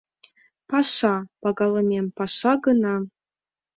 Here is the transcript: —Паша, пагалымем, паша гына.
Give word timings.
—Паша, 0.69 1.15
пагалымем, 1.41 2.05
паша 2.17 2.53
гына. 2.65 2.95